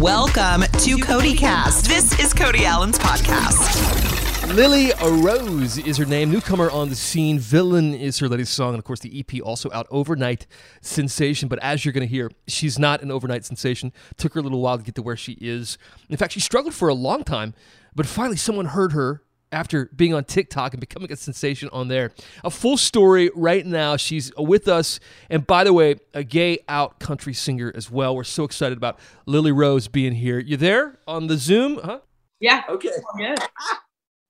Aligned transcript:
Welcome 0.00 0.62
to 0.78 0.96
Cody 0.96 1.36
Cast. 1.36 1.84
This 1.84 2.18
is 2.18 2.32
Cody 2.32 2.64
Alan's 2.64 2.98
podcast. 2.98 4.54
Lily 4.54 4.92
Rose 4.98 5.76
is 5.76 5.98
her 5.98 6.06
name, 6.06 6.30
newcomer 6.30 6.70
on 6.70 6.88
the 6.88 6.94
scene. 6.94 7.38
Villain 7.38 7.92
is 7.92 8.18
her 8.20 8.26
latest 8.26 8.54
song, 8.54 8.70
and 8.70 8.78
of 8.78 8.84
course, 8.84 9.00
the 9.00 9.20
EP 9.20 9.42
also 9.42 9.70
out 9.74 9.86
overnight 9.90 10.46
sensation. 10.80 11.50
But 11.50 11.58
as 11.58 11.84
you're 11.84 11.92
going 11.92 12.08
to 12.08 12.10
hear, 12.10 12.30
she's 12.48 12.78
not 12.78 13.02
an 13.02 13.10
overnight 13.10 13.44
sensation. 13.44 13.92
Took 14.16 14.32
her 14.32 14.40
a 14.40 14.42
little 14.42 14.62
while 14.62 14.78
to 14.78 14.82
get 14.82 14.94
to 14.94 15.02
where 15.02 15.18
she 15.18 15.32
is. 15.32 15.76
In 16.08 16.16
fact, 16.16 16.32
she 16.32 16.40
struggled 16.40 16.72
for 16.72 16.88
a 16.88 16.94
long 16.94 17.22
time, 17.22 17.52
but 17.94 18.06
finally, 18.06 18.38
someone 18.38 18.66
heard 18.66 18.92
her 18.92 19.22
after 19.52 19.86
being 19.96 20.14
on 20.14 20.24
TikTok 20.24 20.72
and 20.72 20.80
becoming 20.80 21.10
a 21.12 21.16
sensation 21.16 21.68
on 21.72 21.88
there. 21.88 22.12
A 22.44 22.50
full 22.50 22.76
story 22.76 23.30
right 23.34 23.64
now. 23.64 23.96
She's 23.96 24.32
with 24.36 24.68
us. 24.68 25.00
And 25.28 25.46
by 25.46 25.64
the 25.64 25.72
way, 25.72 25.96
a 26.14 26.22
gay 26.24 26.58
out 26.68 26.98
country 26.98 27.34
singer 27.34 27.72
as 27.74 27.90
well. 27.90 28.14
We're 28.14 28.24
so 28.24 28.44
excited 28.44 28.78
about 28.78 28.98
Lily 29.26 29.52
Rose 29.52 29.88
being 29.88 30.12
here. 30.14 30.38
You 30.38 30.56
there 30.56 30.98
on 31.06 31.26
the 31.26 31.36
Zoom? 31.36 31.80
Huh? 31.82 32.00
Yeah. 32.40 32.62
Okay. 32.68 32.90
Good. 33.16 33.38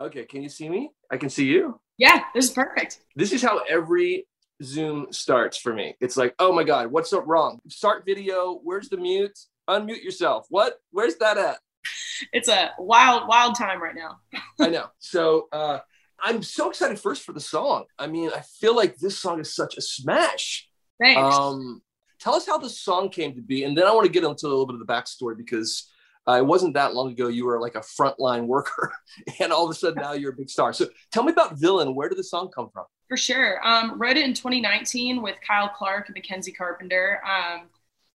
Okay. 0.03 0.25
Can 0.25 0.43
you 0.43 0.49
see 0.49 0.67
me? 0.71 0.93
I 1.11 1.19
can 1.19 1.29
see 1.29 1.45
you. 1.45 1.79
Yeah, 1.99 2.23
this 2.35 2.47
is 2.47 2.53
perfect. 2.53 3.01
This 3.15 3.35
is 3.35 3.43
how 3.43 3.59
every 3.69 4.27
Zoom 4.63 5.09
starts 5.11 5.59
for 5.59 5.75
me. 5.75 5.95
It's 6.01 6.17
like, 6.17 6.35
oh 6.39 6.51
my 6.51 6.65
God, 6.65 6.91
what's 6.91 7.13
up 7.13 7.25
wrong? 7.27 7.61
Start 7.69 8.05
video. 8.07 8.59
Where's 8.63 8.89
the 8.89 8.97
mute? 8.97 9.39
Unmute 9.69 10.03
yourself. 10.03 10.47
What? 10.49 10.79
Where's 10.93 11.17
that 11.17 11.37
at? 11.37 11.59
It's 12.33 12.49
a 12.49 12.73
wild, 12.79 13.27
wild 13.29 13.57
time 13.57 13.83
right 13.83 13.95
now. 13.95 14.19
I 14.61 14.69
know. 14.69 14.87
So 14.99 15.49
uh, 15.53 15.79
I'm 16.23 16.43
so 16.43 16.69
excited 16.69 16.99
first 16.99 17.23
for 17.23 17.33
the 17.33 17.41
song. 17.41 17.85
I 17.99 18.07
mean, 18.07 18.31
I 18.35 18.41
feel 18.41 18.77
like 18.77 18.97
this 18.97 19.19
song 19.19 19.41
is 19.41 19.55
such 19.55 19.77
a 19.79 19.81
smash. 19.81 20.69
Thanks. 21.01 21.21
Um, 21.21 21.81
tell 22.21 22.35
us 22.35 22.47
how 22.47 22.59
the 22.59 22.69
song 22.69 23.09
came 23.09 23.35
to 23.35 23.41
be, 23.41 23.65
and 23.65 23.77
then 23.77 23.87
I 23.87 23.93
want 23.93 24.07
to 24.07 24.13
get 24.13 24.25
into 24.25 24.47
a 24.47 24.49
little 24.49 24.67
bit 24.67 24.75
of 24.75 24.87
the 24.87 24.93
backstory 24.93 25.37
because 25.37 25.91
uh, 26.29 26.35
it 26.35 26.47
wasn't 26.47 26.75
that 26.75 26.95
long 26.95 27.11
ago 27.11 27.29
you 27.29 27.47
were 27.47 27.59
like 27.59 27.75
a 27.75 27.81
frontline 27.81 28.47
worker, 28.47 28.93
and 29.41 29.53
all 29.53 29.65
of 29.65 29.71
a 29.71 29.75
sudden 29.75 30.03
now 30.03 30.13
you're 30.13 30.33
a 30.33 30.37
big 30.37 30.51
star. 30.51 30.73
So 30.73 30.87
tell 31.11 31.23
me 31.23 31.33
about 31.33 31.59
Villain. 31.59 31.95
Where 31.95 32.09
did 32.09 32.19
the 32.19 32.25
song 32.25 32.51
come 32.55 32.69
from? 32.73 32.85
For 33.09 33.17
sure. 33.17 33.67
Um, 33.67 33.99
wrote 33.99 34.17
it 34.17 34.25
in 34.25 34.35
2019 34.35 35.21
with 35.23 35.37
Kyle 35.45 35.69
Clark 35.69 36.09
and 36.09 36.15
Mackenzie 36.15 36.53
Carpenter. 36.53 37.21
Um, 37.27 37.63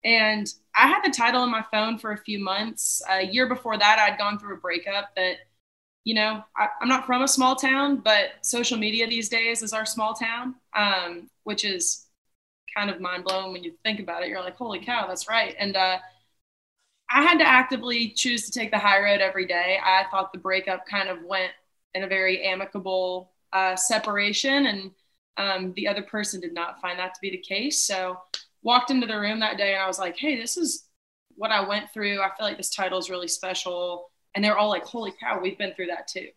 and 0.04 0.52
I 0.76 0.88
had 0.88 1.02
the 1.04 1.12
title 1.12 1.42
on 1.42 1.52
my 1.52 1.64
phone 1.72 1.98
for 1.98 2.12
a 2.12 2.18
few 2.18 2.40
months. 2.40 3.02
A 3.10 3.24
year 3.24 3.48
before 3.48 3.78
that, 3.78 4.00
I'd 4.00 4.18
gone 4.18 4.40
through 4.40 4.56
a 4.56 4.60
breakup 4.60 5.16
that, 5.16 5.38
you 6.04 6.16
know, 6.16 6.44
I, 6.56 6.68
am 6.82 6.88
not 6.88 7.06
from 7.06 7.22
a 7.22 7.28
small 7.28 7.56
town, 7.56 7.98
but 7.98 8.30
social 8.42 8.78
media 8.78 9.08
these 9.08 9.30
days 9.30 9.62
is 9.62 9.74
our 9.74 9.86
small 9.86 10.14
town, 10.14 10.56
um, 10.76 11.30
which 11.44 11.64
is 11.66 12.08
kind 12.76 12.90
of 12.90 13.00
mind 13.00 13.26
blowing 13.26 13.52
when 13.52 13.64
you 13.64 13.74
think 13.84 14.00
about 14.00 14.24
it. 14.24 14.30
You're 14.30 14.42
like, 14.42 14.56
holy 14.56 14.80
cow, 14.80 15.06
that's 15.08 15.28
right. 15.30 15.56
And 15.60 15.76
uh, 15.76 15.98
I 17.12 17.22
had 17.22 17.38
to 17.40 17.48
actively 17.48 18.10
choose 18.10 18.46
to 18.46 18.52
take 18.52 18.72
the 18.72 18.80
high 18.80 19.00
road 19.00 19.22
every 19.22 19.46
day. 19.46 19.78
I 19.84 20.06
thought 20.10 20.32
the 20.32 20.40
breakup 20.40 20.86
kind 20.88 21.10
of 21.10 21.22
went 21.24 21.52
in 21.94 22.04
a 22.04 22.08
very 22.08 22.44
amicable 22.44 23.32
uh, 23.52 23.76
separation, 23.76 24.66
and 24.68 24.92
um, 25.38 25.74
the 25.74 25.88
other 25.88 26.02
person 26.02 26.40
did 26.40 26.54
not 26.54 26.80
find 26.80 26.98
that 27.00 27.14
to 27.14 27.20
be 27.22 27.30
the 27.30 27.38
case. 27.38 27.80
So 27.84 28.18
walked 28.64 28.92
into 28.92 29.08
the 29.08 29.20
room 29.20 29.40
that 29.40 29.58
day 29.58 29.74
and 29.74 29.82
I 29.82 29.88
was 29.88 30.00
like, 30.00 30.18
hey, 30.18 30.40
this 30.40 30.58
is 30.58 30.86
what 31.36 31.52
I 31.52 31.68
went 31.68 31.92
through. 31.94 32.22
I 32.22 32.30
feel 32.38 32.46
like 32.46 32.58
this 32.58 32.74
title 32.74 33.00
is 33.00 33.10
really 33.10 33.28
special. 33.28 34.10
And 34.36 34.44
they're 34.44 34.58
all 34.58 34.70
like, 34.70 34.86
holy 34.86 35.14
cow, 35.20 35.40
we've 35.42 35.58
been 35.58 35.74
through 35.74 35.88
that 35.88 36.08
too. 36.08 36.28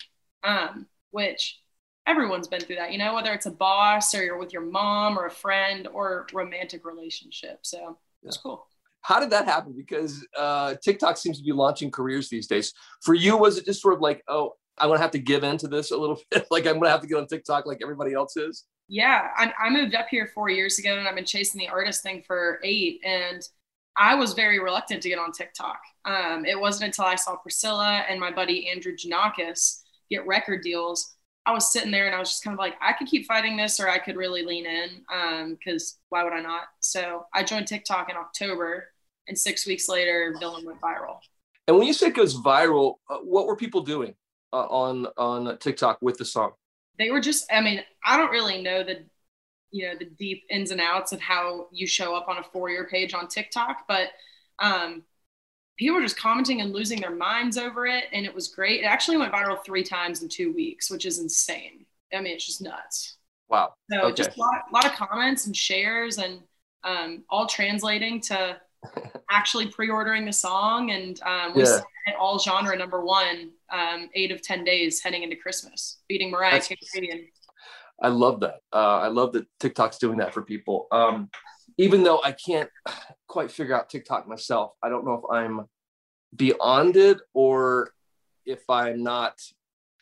Um, 0.42 0.86
which 1.10 1.60
everyone's 2.06 2.48
been 2.48 2.60
through 2.60 2.76
that, 2.76 2.92
you 2.92 2.98
know, 2.98 3.14
whether 3.14 3.32
it's 3.32 3.46
a 3.46 3.50
boss 3.50 4.14
or 4.14 4.22
you're 4.24 4.38
with 4.38 4.52
your 4.52 4.62
mom 4.62 5.18
or 5.18 5.26
a 5.26 5.30
friend 5.30 5.88
or 5.92 6.26
romantic 6.32 6.84
relationship. 6.84 7.60
So 7.62 7.98
it's 8.22 8.36
cool. 8.36 8.66
How 9.02 9.20
did 9.20 9.30
that 9.30 9.44
happen? 9.44 9.74
Because 9.76 10.26
uh, 10.36 10.74
TikTok 10.82 11.18
seems 11.18 11.38
to 11.38 11.44
be 11.44 11.52
launching 11.52 11.90
careers 11.90 12.28
these 12.30 12.46
days. 12.46 12.72
For 13.02 13.14
you, 13.14 13.36
was 13.36 13.58
it 13.58 13.66
just 13.66 13.82
sort 13.82 13.94
of 13.94 14.00
like, 14.00 14.22
oh, 14.28 14.52
I'm 14.78 14.88
gonna 14.88 15.00
have 15.00 15.10
to 15.12 15.18
give 15.18 15.44
in 15.44 15.58
to 15.58 15.68
this 15.68 15.90
a 15.90 15.96
little 15.96 16.20
bit? 16.30 16.46
like 16.50 16.66
I'm 16.66 16.74
gonna 16.74 16.90
have 16.90 17.02
to 17.02 17.06
get 17.06 17.18
on 17.18 17.26
TikTok 17.26 17.66
like 17.66 17.78
everybody 17.82 18.14
else 18.14 18.36
is? 18.36 18.64
Yeah, 18.88 19.28
I, 19.36 19.52
I 19.58 19.70
moved 19.70 19.94
up 19.94 20.08
here 20.10 20.30
four 20.34 20.50
years 20.50 20.78
ago, 20.78 20.98
and 20.98 21.08
I've 21.08 21.14
been 21.14 21.24
chasing 21.24 21.58
the 21.58 21.68
artist 21.68 22.02
thing 22.02 22.22
for 22.26 22.60
eight. 22.62 23.00
And 23.04 23.42
I 23.96 24.14
was 24.14 24.34
very 24.34 24.58
reluctant 24.58 25.02
to 25.02 25.08
get 25.08 25.18
on 25.18 25.32
TikTok. 25.32 25.80
Um, 26.04 26.44
it 26.44 26.58
wasn't 26.58 26.86
until 26.86 27.04
I 27.04 27.14
saw 27.14 27.36
Priscilla 27.36 28.04
and 28.08 28.20
my 28.20 28.30
buddy 28.30 28.68
Andrew 28.68 28.94
Jannakos 28.96 29.80
get 30.10 30.26
record 30.26 30.62
deals. 30.62 31.14
I 31.46 31.52
was 31.52 31.72
sitting 31.72 31.90
there 31.90 32.06
and 32.06 32.14
I 32.14 32.18
was 32.18 32.30
just 32.30 32.44
kind 32.44 32.54
of 32.54 32.58
like, 32.58 32.74
I 32.80 32.92
could 32.94 33.06
keep 33.06 33.26
fighting 33.26 33.56
this, 33.56 33.78
or 33.78 33.88
I 33.88 33.98
could 33.98 34.16
really 34.16 34.44
lean 34.44 34.66
in 34.66 35.50
because 35.50 35.92
um, 35.94 36.00
why 36.08 36.24
would 36.24 36.32
I 36.32 36.40
not? 36.40 36.64
So 36.80 37.26
I 37.34 37.42
joined 37.42 37.66
TikTok 37.66 38.10
in 38.10 38.16
October, 38.16 38.88
and 39.28 39.38
six 39.38 39.66
weeks 39.66 39.88
later, 39.88 40.34
Villain 40.40 40.64
went 40.64 40.80
viral. 40.80 41.18
And 41.66 41.78
when 41.78 41.86
you 41.86 41.92
say 41.92 42.08
it 42.08 42.14
goes 42.14 42.40
viral, 42.40 42.94
uh, 43.08 43.18
what 43.18 43.46
were 43.46 43.56
people 43.56 43.82
doing 43.82 44.14
uh, 44.52 44.66
on 44.66 45.06
on 45.16 45.58
TikTok 45.58 45.98
with 46.00 46.16
the 46.16 46.24
song? 46.24 46.52
They 46.98 47.10
were 47.10 47.20
just 47.20 47.50
i 47.52 47.60
mean 47.60 47.82
i 48.04 48.16
don't 48.16 48.30
really 48.30 48.62
know 48.62 48.82
the 48.82 49.04
you 49.70 49.86
know 49.86 49.94
the 49.98 50.04
deep 50.04 50.44
ins 50.50 50.70
and 50.70 50.80
outs 50.80 51.12
of 51.12 51.20
how 51.20 51.66
you 51.72 51.86
show 51.86 52.14
up 52.14 52.28
on 52.28 52.38
a 52.38 52.42
for 52.42 52.70
you 52.70 52.84
page 52.84 53.12
on 53.12 53.26
tiktok 53.26 53.86
but 53.88 54.08
um 54.60 55.02
people 55.76 55.96
were 55.96 56.02
just 56.02 56.18
commenting 56.18 56.60
and 56.60 56.72
losing 56.72 57.00
their 57.00 57.14
minds 57.14 57.58
over 57.58 57.86
it 57.86 58.04
and 58.12 58.24
it 58.24 58.34
was 58.34 58.48
great 58.48 58.82
it 58.82 58.86
actually 58.86 59.16
went 59.16 59.32
viral 59.32 59.62
three 59.64 59.82
times 59.82 60.22
in 60.22 60.28
two 60.28 60.52
weeks 60.52 60.90
which 60.90 61.04
is 61.04 61.18
insane 61.18 61.84
i 62.14 62.20
mean 62.20 62.34
it's 62.34 62.46
just 62.46 62.62
nuts 62.62 63.16
wow 63.48 63.74
so 63.90 64.02
okay. 64.02 64.14
just 64.14 64.36
a 64.36 64.40
lot, 64.40 64.62
a 64.70 64.72
lot 64.72 64.86
of 64.86 64.92
comments 64.92 65.46
and 65.46 65.56
shares 65.56 66.18
and 66.18 66.40
um, 66.84 67.24
all 67.30 67.46
translating 67.46 68.20
to 68.20 68.56
actually 69.30 69.66
pre-ordering 69.66 70.24
the 70.24 70.32
song 70.32 70.90
and 70.90 71.20
um, 71.22 71.54
we 71.54 71.62
yeah. 71.62 71.80
all 72.18 72.38
genre 72.38 72.76
number 72.76 73.04
one 73.04 73.50
um, 73.74 74.08
eight 74.14 74.30
of 74.30 74.42
ten 74.42 74.64
days 74.64 75.02
heading 75.02 75.22
into 75.22 75.36
christmas 75.36 76.00
beating 76.08 76.30
mariah 76.30 76.60
carey 76.60 77.32
i 78.02 78.08
love 78.08 78.40
that 78.40 78.60
uh, 78.72 78.98
i 78.98 79.08
love 79.08 79.32
that 79.32 79.46
tiktok's 79.60 79.98
doing 79.98 80.18
that 80.18 80.32
for 80.32 80.42
people 80.42 80.86
um, 80.92 81.28
even 81.78 82.02
though 82.02 82.20
i 82.22 82.32
can't 82.32 82.70
quite 83.26 83.50
figure 83.50 83.74
out 83.74 83.88
tiktok 83.88 84.28
myself 84.28 84.72
i 84.82 84.88
don't 84.88 85.04
know 85.04 85.14
if 85.14 85.24
i'm 85.30 85.66
beyond 86.36 86.96
it 86.96 87.18
or 87.32 87.90
if 88.46 88.62
i'm 88.68 89.02
not 89.02 89.38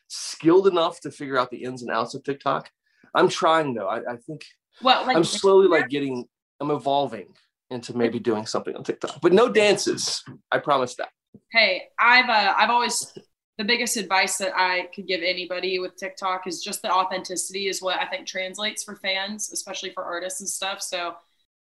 skilled 0.08 0.66
enough 0.66 1.00
to 1.00 1.10
figure 1.10 1.38
out 1.38 1.50
the 1.50 1.64
ins 1.64 1.82
and 1.82 1.90
outs 1.90 2.14
of 2.14 2.22
tiktok 2.22 2.70
i'm 3.14 3.28
trying 3.28 3.74
though 3.74 3.88
i, 3.88 3.98
I 3.98 4.16
think 4.26 4.44
well, 4.82 5.06
like, 5.06 5.16
i'm 5.16 5.24
slowly 5.24 5.68
like 5.68 5.88
getting 5.88 6.26
i'm 6.60 6.70
evolving 6.70 7.34
into 7.72 7.96
maybe 7.96 8.18
doing 8.18 8.46
something 8.46 8.76
on 8.76 8.84
TikTok, 8.84 9.20
but 9.20 9.32
no 9.32 9.48
dances. 9.48 10.22
I 10.52 10.58
promise 10.58 10.94
that. 10.96 11.08
Hey, 11.50 11.84
I've 11.98 12.28
uh, 12.28 12.54
I've 12.56 12.70
always 12.70 13.12
the 13.58 13.64
biggest 13.64 13.96
advice 13.96 14.38
that 14.38 14.52
I 14.56 14.88
could 14.94 15.06
give 15.06 15.20
anybody 15.22 15.78
with 15.78 15.96
TikTok 15.96 16.46
is 16.46 16.62
just 16.62 16.82
the 16.82 16.90
authenticity 16.90 17.68
is 17.68 17.82
what 17.82 18.00
I 18.00 18.06
think 18.06 18.26
translates 18.26 18.82
for 18.82 18.96
fans, 18.96 19.52
especially 19.52 19.90
for 19.90 20.04
artists 20.04 20.40
and 20.40 20.48
stuff. 20.48 20.80
So 20.80 21.14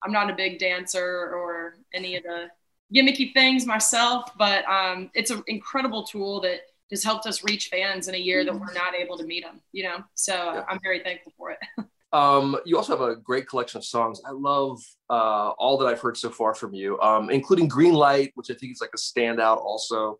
I'm 0.02 0.12
not 0.12 0.30
a 0.30 0.34
big 0.34 0.58
dancer 0.58 1.04
or 1.04 1.76
any 1.94 2.16
of 2.16 2.24
the 2.24 2.48
gimmicky 2.94 3.32
things 3.32 3.66
myself, 3.66 4.30
but 4.36 4.64
um, 4.68 5.10
it's 5.14 5.30
an 5.30 5.42
incredible 5.46 6.04
tool 6.04 6.40
that 6.40 6.60
has 6.90 7.02
helped 7.02 7.26
us 7.26 7.44
reach 7.44 7.68
fans 7.68 8.08
in 8.08 8.14
a 8.14 8.18
year 8.18 8.44
that 8.44 8.52
we're 8.52 8.72
not 8.72 8.94
able 8.94 9.16
to 9.18 9.24
meet 9.24 9.44
them. 9.44 9.60
You 9.72 9.84
know, 9.84 10.04
so 10.14 10.34
yeah. 10.34 10.64
I'm 10.68 10.80
very 10.82 11.00
thankful 11.00 11.32
for 11.36 11.52
it. 11.52 11.58
Um, 12.12 12.56
you 12.64 12.78
also 12.78 12.96
have 12.96 13.06
a 13.06 13.16
great 13.16 13.46
collection 13.46 13.76
of 13.76 13.84
songs. 13.84 14.22
I 14.24 14.30
love 14.30 14.80
uh, 15.10 15.50
all 15.58 15.76
that 15.78 15.86
I've 15.86 16.00
heard 16.00 16.16
so 16.16 16.30
far 16.30 16.54
from 16.54 16.72
you, 16.72 16.98
um, 17.00 17.28
including 17.28 17.68
Green 17.68 17.92
Light, 17.92 18.32
which 18.36 18.50
I 18.50 18.54
think 18.54 18.72
is 18.72 18.80
like 18.80 18.92
a 18.94 18.96
standout 18.96 19.58
also. 19.58 20.18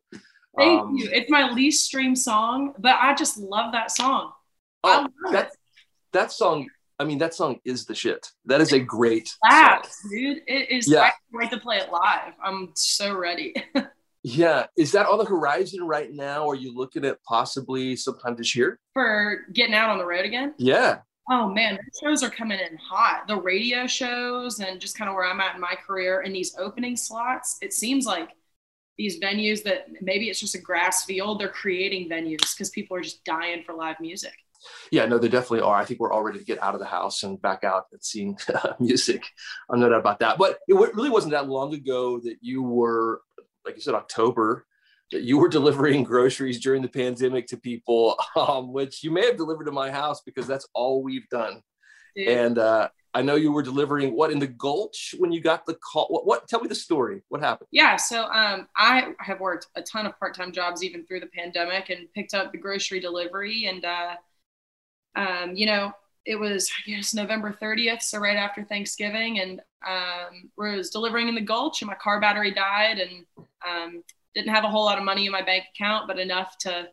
Thank 0.57 0.83
um, 0.83 0.97
you. 0.97 1.09
It's 1.13 1.31
my 1.31 1.51
least 1.51 1.85
streamed 1.85 2.19
song, 2.19 2.75
but 2.79 2.97
I 3.01 3.15
just 3.15 3.39
love 3.39 3.73
that 3.73 3.91
song. 3.91 4.33
Oh, 4.83 5.07
that, 5.33 5.51
that 6.13 6.33
song, 6.33 6.69
I 6.99 7.05
mean, 7.05 7.19
that 7.19 7.35
song 7.35 7.61
is 7.65 7.85
the 7.85 7.95
shit. 7.95 8.31
That 8.47 8.61
is 8.61 8.73
a 8.73 8.81
great 8.81 9.29
Slaps, 9.45 9.97
dude. 10.11 10.43
It 10.47 10.71
is. 10.71 10.89
Yeah. 10.89 11.11
Wait 11.33 11.51
to 11.51 11.59
play 11.59 11.77
it 11.79 11.91
live. 11.93 12.33
I'm 12.43 12.71
so 12.75 13.15
ready. 13.15 13.55
yeah. 14.23 14.67
Is 14.79 14.93
that 14.93 15.07
on 15.07 15.19
the 15.19 15.25
horizon 15.25 15.87
right 15.87 16.11
now? 16.11 16.49
Are 16.49 16.55
you 16.55 16.75
looking 16.75 17.05
at 17.05 17.23
possibly 17.25 17.97
sometime 17.97 18.37
this 18.37 18.57
year? 18.57 18.79
For 18.95 19.47
getting 19.53 19.75
out 19.75 19.91
on 19.91 19.99
the 19.99 20.07
road 20.07 20.25
again? 20.25 20.55
Yeah. 20.59 20.99
Oh 21.29 21.49
man, 21.49 21.77
shows 22.01 22.23
are 22.23 22.31
coming 22.31 22.61
in 22.61 22.79
hot. 22.79 23.27
The 23.27 23.37
radio 23.37 23.89
shows 23.89 24.61
and 24.61 24.81
just 24.81 24.97
kind 24.97 25.09
of 25.11 25.17
where 25.17 25.25
I'm 25.25 25.41
at 25.41 25.57
in 25.57 25.61
my 25.61 25.75
career 25.75 26.23
in 26.23 26.33
these 26.33 26.55
opening 26.57 26.97
slots, 26.97 27.59
it 27.61 27.73
seems 27.73 28.07
like 28.07 28.31
these 28.99 29.21
venues 29.21 29.63
that 29.65 29.89
maybe 30.01 30.29
it's 30.29 30.41
just 30.41 30.55
a 30.55 30.61
grass 30.61 31.05
field, 31.05 31.41
they're 31.41 31.49
creating 31.49 32.09
venues 32.09 32.55
because 32.57 32.71
people 32.71 32.97
are 32.97 33.03
just 33.03 33.25
dying 33.25 33.63
for 33.65 33.75
live 33.75 34.01
music. 34.01 34.33
Yeah, 34.91 35.07
no, 35.07 35.19
they 35.19 35.29
definitely 35.29 35.61
are. 35.61 35.77
I 35.77 35.85
think 35.85 36.01
we're 36.01 36.13
all 36.13 36.23
ready 36.23 36.39
to 36.39 36.45
get 36.45 36.63
out 36.63 36.75
of 36.75 36.81
the 36.81 36.87
house 36.87 37.23
and 37.23 37.41
back 37.41 37.63
out 37.65 37.85
and 37.93 38.03
seeing 38.03 38.39
music. 38.81 39.25
I'm 39.71 39.81
no 39.81 39.89
doubt 39.89 40.01
about 40.01 40.21
that. 40.21 40.39
But 40.39 40.59
it 40.67 40.75
really 40.75 41.11
wasn't 41.11 41.33
that 41.33 41.49
long 41.49 41.75
ago 41.75 42.19
that 42.21 42.39
you 42.41 42.63
were, 42.63 43.21
like 43.65 43.77
you 43.77 43.83
said, 43.83 43.95
October 43.95 44.67
that 45.13 45.23
you 45.23 45.39
were 45.39 45.49
delivering 45.57 46.05
groceries 46.05 46.61
during 46.61 46.83
the 46.83 46.89
pandemic 46.89 47.47
to 47.49 47.57
people, 47.57 48.17
um, 48.37 48.73
which 48.73 49.03
you 49.05 49.11
may 49.11 49.27
have 49.27 49.37
delivered 49.37 49.65
to 49.65 49.73
my 49.73 49.91
house 49.91 50.23
because 50.23 50.47
that's 50.47 50.67
all 50.75 51.03
we've 51.03 51.29
done. 51.29 51.61
And 52.17 52.57
uh, 52.57 52.89
I 53.17 53.23
know 53.23 53.37
you 53.37 53.51
were 53.51 53.63
delivering 53.63 54.15
what 54.15 54.31
in 54.31 54.39
the 54.39 54.47
Gulch 54.47 55.15
when 55.17 55.33
you 55.33 55.41
got 55.41 55.65
the 55.65 55.73
call. 55.77 56.07
What, 56.09 56.27
what 56.27 56.49
tell 56.49 56.61
me 56.61 56.69
the 56.69 56.75
story. 56.75 57.23
What 57.31 57.41
happened? 57.41 57.69
Yeah, 57.71 57.97
so 57.97 58.25
um, 58.25 58.69
I 58.77 59.15
have 59.21 59.41
worked 59.41 59.69
a 59.75 59.81
ton 59.81 60.05
of 60.05 60.19
part-time 60.19 60.53
jobs 60.53 60.85
even 60.85 61.07
through 61.07 61.21
the 61.21 61.29
pandemic, 61.29 61.89
and 61.89 62.13
picked 62.13 62.35
up 62.35 62.53
the 62.53 62.59
grocery 62.59 63.01
delivery. 63.01 63.69
And 63.69 63.85
uh, 63.87 64.17
um, 65.17 65.57
you 65.57 65.65
know, 65.65 65.93
it 66.27 66.39
was 66.39 66.71
I 66.87 66.91
guess 66.91 67.15
November 67.15 67.57
30th, 67.59 68.03
so 68.03 68.19
right 68.19 68.37
after 68.37 68.63
Thanksgiving, 68.63 69.41
and 69.41 69.63
um, 69.89 70.51
was 70.59 70.91
delivering 70.91 71.29
in 71.29 71.35
the 71.35 71.41
Gulch, 71.41 71.81
and 71.81 71.89
my 71.89 71.95
car 71.95 72.21
battery 72.21 72.53
died, 72.53 72.99
and 72.99 73.25
um, 73.67 74.05
didn't 74.35 74.55
have 74.55 74.65
a 74.65 74.71
whole 74.71 74.85
lot 74.85 74.99
of 74.99 75.05
money 75.05 75.25
in 75.25 75.33
my 75.33 75.43
bank 75.43 75.65
account, 75.75 76.07
but 76.07 76.19
enough 76.19 76.59
to 76.59 76.89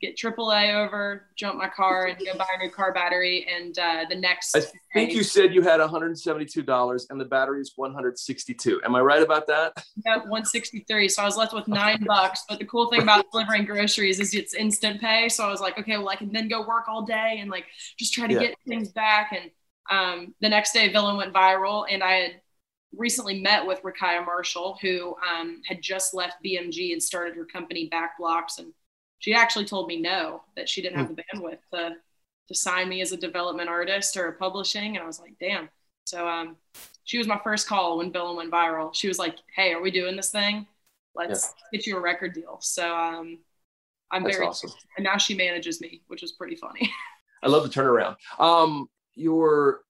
get 0.00 0.16
AAA 0.16 0.74
over, 0.74 1.26
jump 1.36 1.56
my 1.56 1.68
car, 1.68 2.06
and 2.06 2.18
go 2.18 2.36
buy 2.36 2.46
a 2.58 2.64
new 2.64 2.70
car 2.70 2.92
battery. 2.92 3.46
And 3.52 3.78
uh, 3.78 4.04
the 4.08 4.14
next, 4.14 4.56
I 4.56 4.62
think 4.92 5.12
you 5.12 5.22
said 5.22 5.54
you 5.54 5.62
had 5.62 5.80
172 5.80 6.62
dollars, 6.62 7.06
and 7.10 7.20
the 7.20 7.24
battery 7.24 7.60
is 7.60 7.72
162. 7.76 8.80
Am 8.84 8.94
I 8.94 9.00
right 9.00 9.22
about 9.22 9.46
that? 9.48 9.72
Yeah, 10.04 10.16
163. 10.16 11.08
So 11.08 11.22
I 11.22 11.24
was 11.24 11.36
left 11.36 11.52
with 11.52 11.68
nine 11.68 12.04
bucks. 12.06 12.44
But 12.48 12.58
the 12.58 12.64
cool 12.64 12.88
thing 12.90 13.02
about 13.02 13.26
delivering 13.32 13.64
groceries 13.64 14.20
is 14.20 14.34
it's 14.34 14.54
instant 14.54 15.00
pay. 15.00 15.28
So 15.28 15.44
I 15.44 15.50
was 15.50 15.60
like, 15.60 15.78
okay, 15.78 15.96
well 15.98 16.08
I 16.08 16.16
can 16.16 16.32
then 16.32 16.48
go 16.48 16.66
work 16.66 16.84
all 16.88 17.02
day 17.02 17.38
and 17.40 17.50
like 17.50 17.64
just 17.98 18.12
try 18.12 18.26
to 18.26 18.34
yeah. 18.34 18.40
get 18.40 18.56
things 18.66 18.90
back. 18.90 19.32
And 19.32 19.50
um, 19.90 20.34
the 20.40 20.48
next 20.48 20.72
day, 20.72 20.90
Villain 20.92 21.16
went 21.16 21.34
viral, 21.34 21.86
and 21.90 22.02
I 22.02 22.12
had 22.12 22.40
recently 22.96 23.40
met 23.40 23.66
with 23.66 23.82
Rakiyah 23.82 24.24
Marshall, 24.24 24.78
who 24.80 25.14
um, 25.28 25.60
had 25.66 25.82
just 25.82 26.14
left 26.14 26.36
BMG 26.44 26.92
and 26.92 27.02
started 27.02 27.36
her 27.36 27.44
company 27.44 27.90
Backblocks 27.92 28.58
and 28.58 28.72
she 29.18 29.34
actually 29.34 29.64
told 29.64 29.88
me 29.88 30.00
no, 30.00 30.42
that 30.56 30.68
she 30.68 30.80
didn't 30.80 30.98
have 30.98 31.14
the 31.14 31.22
bandwidth 31.22 31.58
to, 31.72 31.96
to 32.48 32.54
sign 32.54 32.88
me 32.88 33.00
as 33.00 33.12
a 33.12 33.16
development 33.16 33.68
artist 33.68 34.16
or 34.16 34.28
a 34.28 34.32
publishing. 34.32 34.96
And 34.96 35.02
I 35.02 35.06
was 35.06 35.20
like, 35.20 35.34
damn. 35.40 35.68
So 36.04 36.26
um, 36.26 36.56
she 37.04 37.18
was 37.18 37.26
my 37.26 37.40
first 37.42 37.68
call 37.68 37.98
when 37.98 38.12
Villain 38.12 38.36
went 38.36 38.52
viral. 38.52 38.94
She 38.94 39.08
was 39.08 39.18
like, 39.18 39.36
hey, 39.54 39.72
are 39.72 39.82
we 39.82 39.90
doing 39.90 40.16
this 40.16 40.30
thing? 40.30 40.66
Let's 41.14 41.52
yeah. 41.72 41.78
get 41.78 41.86
you 41.86 41.96
a 41.96 42.00
record 42.00 42.32
deal. 42.32 42.58
So 42.60 42.94
um, 42.96 43.38
I'm 44.10 44.22
That's 44.22 44.36
very, 44.36 44.48
awesome. 44.48 44.70
and 44.96 45.04
now 45.04 45.16
she 45.18 45.34
manages 45.34 45.80
me, 45.80 46.02
which 46.06 46.22
is 46.22 46.32
pretty 46.32 46.56
funny. 46.56 46.90
I 47.42 47.48
love 47.48 47.64
the 47.64 47.68
turnaround. 47.68 48.16
Um, 48.38 48.88
your, 49.14 49.82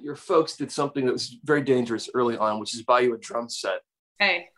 your 0.00 0.16
folks 0.16 0.56
did 0.56 0.72
something 0.72 1.04
that 1.06 1.12
was 1.12 1.36
very 1.44 1.62
dangerous 1.62 2.08
early 2.14 2.36
on, 2.36 2.60
which 2.60 2.74
is 2.74 2.82
buy 2.82 3.00
you 3.00 3.14
a 3.14 3.18
drum 3.18 3.48
set. 3.48 3.80
Hey, 4.18 4.48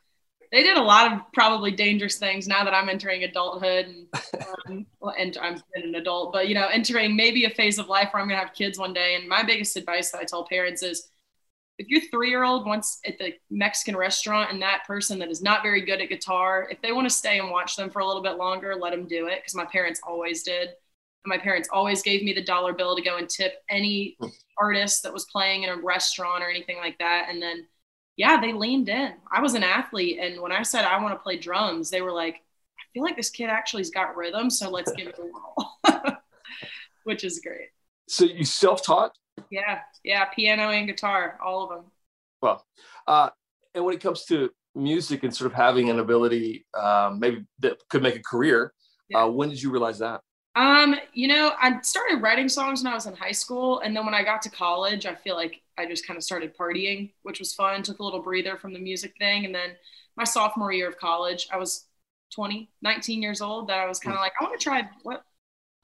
they 0.53 0.63
did 0.63 0.77
a 0.77 0.83
lot 0.83 1.13
of 1.13 1.21
probably 1.33 1.71
dangerous 1.71 2.17
things 2.17 2.47
now 2.47 2.65
that 2.65 2.75
I'm 2.75 2.89
entering 2.89 3.25
adulthood 3.25 3.87
and, 3.87 4.07
um, 4.69 4.87
and 5.19 5.39
I'm 5.41 5.63
an 5.75 5.95
adult, 5.95 6.33
but 6.33 6.49
you 6.49 6.55
know, 6.55 6.67
entering 6.69 7.17
maybe 7.17 7.45
a 7.45 7.51
phase 7.51 7.79
of 7.79 7.89
life 7.89 8.09
where 8.13 8.23
I'm 8.23 8.29
gonna 8.29 8.41
have 8.41 8.55
kids 8.55 8.79
one 8.79 8.93
day. 8.93 9.17
And 9.17 9.29
my 9.29 9.43
biggest 9.43 9.77
advice 9.77 10.11
that 10.11 10.21
I 10.21 10.25
tell 10.25 10.45
parents 10.45 10.83
is 10.83 11.09
if 11.79 11.89
your 11.89 12.01
three 12.11 12.31
year 12.31 12.45
old 12.45 12.67
wants 12.67 13.01
at 13.07 13.19
the 13.19 13.35
Mexican 13.51 13.97
restaurant 13.97 14.51
and 14.51 14.63
that 14.63 14.85
person 14.87 15.19
that 15.19 15.31
is 15.31 15.43
not 15.43 15.63
very 15.63 15.85
good 15.85 16.01
at 16.01 16.09
guitar, 16.09 16.69
if 16.71 16.81
they 16.81 16.93
want 16.93 17.09
to 17.09 17.15
stay 17.15 17.39
and 17.39 17.51
watch 17.51 17.77
them 17.77 17.91
for 17.91 18.01
a 18.01 18.07
little 18.07 18.23
bit 18.23 18.37
longer, 18.37 18.75
let 18.75 18.93
them 18.93 19.07
do 19.07 19.27
it. 19.27 19.43
Cause 19.45 19.55
my 19.55 19.67
parents 19.67 20.01
always 20.07 20.43
did. 20.43 20.69
And 20.69 21.31
my 21.31 21.39
parents 21.39 21.69
always 21.73 22.03
gave 22.03 22.23
me 22.23 22.33
the 22.33 22.45
dollar 22.45 22.73
bill 22.73 22.97
to 22.97 23.03
go 23.03 23.19
and 23.19 23.29
tip 23.29 23.63
any 23.69 24.17
hmm. 24.21 24.29
artist 24.59 25.03
that 25.03 25.13
was 25.13 25.27
playing 25.27 25.65
in 25.65 25.71
a 25.71 25.77
restaurant 25.77 26.43
or 26.43 26.49
anything 26.49 26.79
like 26.79 26.99
that. 26.99 27.27
And 27.29 27.43
then 27.43 27.67
yeah, 28.17 28.41
they 28.41 28.53
leaned 28.53 28.89
in. 28.89 29.13
I 29.31 29.41
was 29.41 29.55
an 29.55 29.63
athlete, 29.63 30.19
and 30.21 30.41
when 30.41 30.53
I 30.53 30.63
said 30.63 30.85
I 30.85 31.01
want 31.03 31.15
to 31.15 31.23
play 31.23 31.37
drums, 31.37 31.91
they 31.91 32.01
were 32.01 32.13
like, 32.13 32.37
"I 32.37 32.83
feel 32.93 33.03
like 33.03 33.17
this 33.17 33.31
kid 33.31 33.51
actually's 33.51 33.91
got 33.91 34.17
rhythm, 34.17 34.51
so 34.51 34.71
let's 34.71 34.93
give 34.93 35.09
it 35.09 35.19
a 35.19 35.23
whirl," 35.23 36.17
which 37.05 37.25
is 37.25 37.41
great. 37.41 37.69
So 38.09 38.25
you 38.25 38.45
self-taught? 38.45 39.13
Yeah, 39.51 39.81
yeah, 40.03 40.25
piano 40.27 40.71
and 40.71 40.87
guitar, 40.87 41.39
all 41.45 41.65
of 41.65 41.71
them. 41.71 41.91
Well, 42.41 42.65
uh, 43.07 43.31
and 43.75 43.85
when 43.85 43.95
it 43.95 44.01
comes 44.01 44.25
to 44.27 44.51
music 44.75 45.23
and 45.23 45.35
sort 45.35 45.51
of 45.51 45.55
having 45.55 45.91
an 45.91 45.99
ability, 45.99 46.67
um, 46.75 47.21
maybe 47.21 47.45
that 47.59 47.79
could 47.91 48.03
make 48.03 48.17
a 48.17 48.23
career, 48.23 48.73
yeah. 49.09 49.25
uh, 49.25 49.29
when 49.29 49.51
did 49.51 49.63
you 49.63 49.71
realize 49.71 49.99
that? 49.99 50.23
Um, 50.57 50.97
you 51.13 51.29
know, 51.29 51.53
I 51.61 51.81
started 51.83 52.23
writing 52.23 52.49
songs 52.49 52.83
when 52.83 52.91
I 52.91 52.95
was 52.97 53.07
in 53.07 53.15
high 53.15 53.33
school, 53.33 53.81
and 53.81 53.95
then 53.95 54.07
when 54.07 54.15
I 54.15 54.25
got 54.25 54.43
to 54.43 54.51
college, 54.51 55.07
I 55.07 55.15
feel 55.15 55.37
like 55.37 55.61
I 55.79 55.87
just 55.87 56.07
kind 56.07 56.17
of 56.17 56.25
started 56.25 56.57
partying, 56.57 57.13
which 57.25 57.39
was 57.41 57.53
fun. 57.55 57.83
Took 57.83 57.99
a 57.99 58.05
little 58.05 58.23
breather 58.23 58.57
from 58.57 58.73
the 58.73 58.79
music 58.81 59.15
thing, 59.19 59.45
and 59.45 59.55
then 59.55 59.73
my 60.17 60.25
sophomore 60.25 60.73
year 60.73 60.89
of 60.89 60.99
college, 60.99 61.49
I 61.53 61.59
was 61.59 61.85
20, 62.33 62.71
19 62.83 63.23
years 63.23 63.43
old. 63.43 63.69
That 63.69 63.79
I 63.81 63.87
was 63.87 64.01
kind 64.01 64.17
of 64.17 64.21
like, 64.21 64.33
I 64.41 64.45
want 64.45 64.59
to 64.59 64.65
try 64.65 64.89
what 65.03 65.25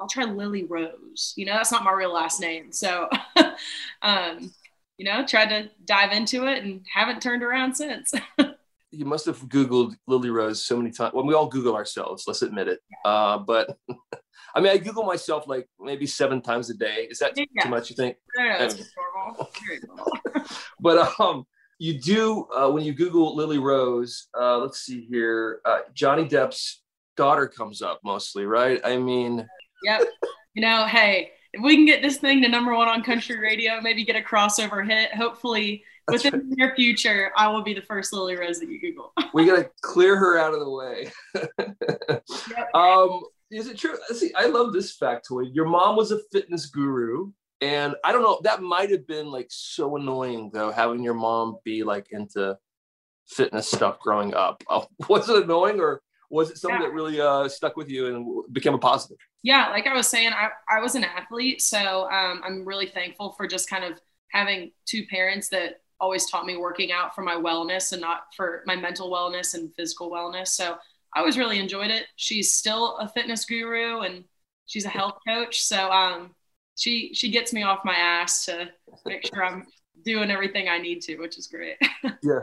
I'll 0.00 0.08
try 0.08 0.24
Lily 0.24 0.64
Rose. 0.64 1.34
You 1.36 1.46
know, 1.46 1.54
that's 1.54 1.72
not 1.72 1.84
my 1.84 1.92
real 1.92 2.12
last 2.14 2.40
name, 2.40 2.72
so 2.72 3.10
um, 4.02 4.52
you 4.98 5.04
know, 5.06 5.26
tried 5.26 5.48
to 5.50 5.70
dive 5.86 6.12
into 6.12 6.46
it 6.46 6.64
and 6.64 6.86
haven't 6.92 7.22
turned 7.22 7.42
around 7.42 7.74
since. 7.76 8.14
you 8.92 9.06
must 9.06 9.26
have 9.26 9.38
Googled 9.48 9.96
Lily 10.06 10.30
Rose 10.30 10.64
so 10.64 10.76
many 10.76 10.90
times. 10.90 11.14
Well, 11.14 11.26
we 11.26 11.34
all 11.34 11.48
Google 11.48 11.74
ourselves, 11.74 12.24
let's 12.26 12.42
admit 12.42 12.68
it. 12.68 12.80
Uh, 13.04 13.38
but 13.38 13.76
I 14.54 14.60
mean, 14.60 14.70
I 14.72 14.78
Google 14.78 15.04
myself 15.04 15.48
like 15.48 15.66
maybe 15.80 16.06
seven 16.06 16.42
times 16.42 16.68
a 16.70 16.74
day. 16.74 17.08
Is 17.10 17.18
that 17.18 17.32
yeah. 17.36 17.64
too 17.64 17.70
much, 17.70 17.88
you 17.90 17.96
think? 17.96 18.16
No, 18.36 18.44
no, 18.44 18.68
normal. 19.24 19.50
but 20.80 21.20
um, 21.20 21.44
you 21.78 21.98
do, 21.98 22.46
uh, 22.54 22.68
when 22.68 22.84
you 22.84 22.92
Google 22.92 23.34
Lily 23.34 23.58
Rose, 23.58 24.28
uh, 24.38 24.58
let's 24.58 24.82
see 24.82 25.06
here, 25.10 25.60
uh, 25.64 25.80
Johnny 25.94 26.26
Depp's 26.26 26.82
daughter 27.16 27.48
comes 27.48 27.80
up 27.80 28.00
mostly, 28.04 28.44
right? 28.44 28.80
I 28.84 28.98
mean, 28.98 29.46
yep. 29.84 30.02
You 30.54 30.60
know, 30.60 30.86
hey, 30.86 31.30
if 31.52 31.62
we 31.62 31.76
can 31.76 31.86
get 31.86 32.02
this 32.02 32.18
thing 32.18 32.42
to 32.42 32.48
number 32.48 32.74
one 32.74 32.88
on 32.88 33.02
country 33.02 33.38
radio, 33.38 33.80
maybe 33.80 34.04
get 34.04 34.16
a 34.16 34.20
crossover 34.20 34.86
hit, 34.86 35.14
hopefully 35.14 35.84
within 36.08 36.32
right. 36.32 36.48
the 36.48 36.56
near 36.56 36.74
future, 36.74 37.30
I 37.36 37.48
will 37.48 37.62
be 37.62 37.74
the 37.74 37.82
first 37.82 38.12
Lily 38.12 38.36
Rose 38.36 38.58
that 38.60 38.68
you 38.68 38.80
Google. 38.80 39.12
we 39.34 39.46
gotta 39.46 39.70
clear 39.80 40.16
her 40.16 40.38
out 40.38 40.54
of 40.54 40.60
the 40.60 40.70
way. 40.70 41.12
yep. 42.50 42.68
Um, 42.74 43.22
is 43.50 43.66
it 43.66 43.76
true? 43.76 43.96
See, 44.14 44.32
I 44.34 44.46
love 44.46 44.72
this 44.72 44.96
factoid. 44.96 45.54
Your 45.54 45.66
mom 45.66 45.96
was 45.96 46.10
a 46.10 46.20
fitness 46.32 46.66
guru, 46.66 47.32
and 47.60 47.94
I 48.02 48.12
don't 48.12 48.22
know. 48.22 48.40
That 48.42 48.62
might 48.62 48.90
have 48.90 49.06
been 49.06 49.30
like 49.30 49.48
so 49.50 49.96
annoying 49.96 50.50
though, 50.52 50.72
having 50.72 51.02
your 51.02 51.14
mom 51.14 51.58
be 51.64 51.82
like 51.82 52.06
into 52.10 52.56
fitness 53.28 53.70
stuff 53.70 54.00
growing 54.00 54.34
up. 54.34 54.62
Uh, 54.70 54.84
was 55.08 55.28
it 55.28 55.44
annoying, 55.44 55.80
or 55.80 56.00
was 56.32 56.50
it 56.50 56.56
something 56.56 56.80
yeah. 56.80 56.86
that 56.86 56.94
really 56.94 57.20
uh, 57.20 57.46
stuck 57.46 57.76
with 57.76 57.90
you 57.90 58.06
and 58.06 58.54
became 58.54 58.72
a 58.72 58.78
positive? 58.78 59.18
Yeah, 59.42 59.68
like 59.68 59.86
I 59.86 59.94
was 59.94 60.08
saying, 60.08 60.32
I, 60.32 60.48
I 60.68 60.80
was 60.80 60.94
an 60.94 61.04
athlete, 61.04 61.60
so 61.60 62.10
um, 62.10 62.40
I'm 62.42 62.64
really 62.64 62.86
thankful 62.86 63.32
for 63.32 63.46
just 63.46 63.68
kind 63.68 63.84
of 63.84 64.00
having 64.30 64.72
two 64.86 65.04
parents 65.06 65.50
that 65.50 65.82
always 66.00 66.28
taught 66.28 66.46
me 66.46 66.56
working 66.56 66.90
out 66.90 67.14
for 67.14 67.20
my 67.20 67.34
wellness 67.34 67.92
and 67.92 68.00
not 68.00 68.22
for 68.34 68.62
my 68.66 68.74
mental 68.74 69.10
wellness 69.10 69.52
and 69.52 69.74
physical 69.74 70.10
wellness. 70.10 70.48
So 70.48 70.76
I 71.14 71.20
always 71.20 71.36
really 71.36 71.58
enjoyed 71.58 71.90
it. 71.90 72.06
She's 72.16 72.54
still 72.54 72.96
a 72.96 73.08
fitness 73.08 73.44
guru 73.44 74.00
and 74.00 74.24
she's 74.64 74.86
a 74.86 74.88
health 74.88 75.18
coach. 75.28 75.62
So 75.62 75.90
um, 75.90 76.34
she 76.78 77.12
she 77.12 77.30
gets 77.30 77.52
me 77.52 77.62
off 77.62 77.84
my 77.84 77.94
ass 77.94 78.46
to 78.46 78.70
make 79.04 79.26
sure 79.26 79.44
I'm 79.44 79.66
doing 80.02 80.30
everything 80.30 80.68
I 80.68 80.78
need 80.78 81.02
to, 81.02 81.18
which 81.18 81.38
is 81.38 81.46
great. 81.46 81.76
yeah. 82.22 82.40